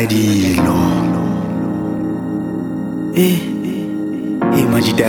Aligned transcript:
ratatadilo 0.00 0.80
eh 3.14 3.38
eh 4.56 4.64
mangite 4.70 5.04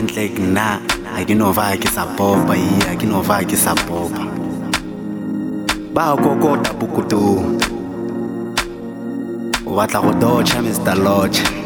And 0.00 0.16
like 0.16 0.38
na, 0.38 0.80
I 1.12 1.24
don't 1.24 1.38
know 1.38 1.52
why 1.52 1.76
ke 1.76 1.88
sa 1.88 2.06
popa 2.16 2.56
eh, 2.56 2.64
e 2.64 2.78
ga 2.80 2.96
ke 2.96 3.04
no 3.04 3.22
fa 3.22 3.44
ke 3.44 3.56
sa 3.56 3.74
popa. 3.76 4.24
Ba 5.92 6.16
kokota 6.16 6.72
pokotong. 6.72 7.60
O 9.68 9.76
batla 9.76 10.00
go 10.00 10.12
dotšha 10.16 10.64
mr 10.64 10.96
lodge. 10.96 11.59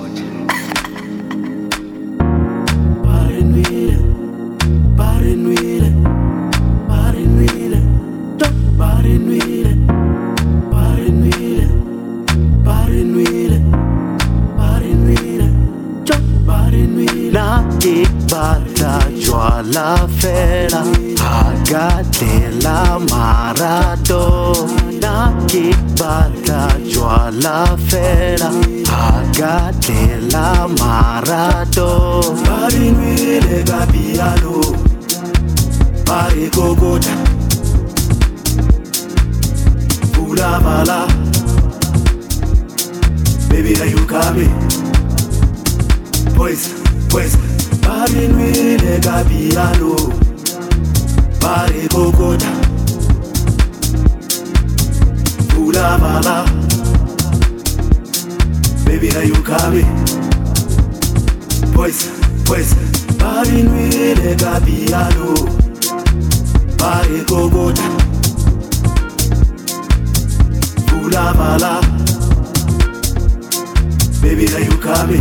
kabi 75.04 75.20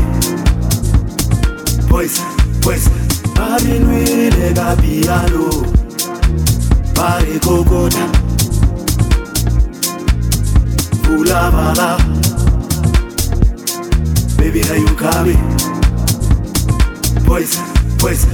boys 1.91 2.15
boys 2.63 2.85
babinwirire 3.35 4.53
kabiyalo 4.55 5.47
barikokota 6.95 8.05
fulabala 11.03 11.99
baby 14.37 14.59
hayu 14.63 14.95
kabi 14.95 15.37
boys 17.27 17.59
boys 17.99 18.27